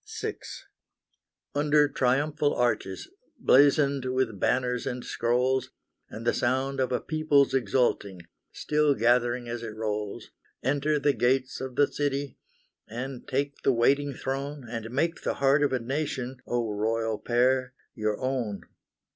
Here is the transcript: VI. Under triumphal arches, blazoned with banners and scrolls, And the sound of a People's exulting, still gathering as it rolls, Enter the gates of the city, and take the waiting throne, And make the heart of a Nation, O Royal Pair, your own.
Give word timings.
VI. 0.19 0.39
Under 1.53 1.87
triumphal 1.87 2.55
arches, 2.55 3.07
blazoned 3.37 4.05
with 4.05 4.39
banners 4.39 4.87
and 4.87 5.05
scrolls, 5.05 5.69
And 6.09 6.25
the 6.25 6.33
sound 6.33 6.79
of 6.79 6.91
a 6.91 6.99
People's 6.99 7.53
exulting, 7.53 8.21
still 8.51 8.95
gathering 8.95 9.47
as 9.47 9.61
it 9.61 9.75
rolls, 9.75 10.31
Enter 10.63 10.97
the 10.97 11.13
gates 11.13 11.61
of 11.61 11.75
the 11.75 11.85
city, 11.85 12.39
and 12.87 13.27
take 13.27 13.61
the 13.61 13.71
waiting 13.73 14.13
throne, 14.15 14.65
And 14.67 14.89
make 14.89 15.21
the 15.21 15.35
heart 15.35 15.61
of 15.61 15.71
a 15.71 15.77
Nation, 15.77 16.37
O 16.47 16.71
Royal 16.71 17.19
Pair, 17.19 17.75
your 17.93 18.19
own. 18.19 18.63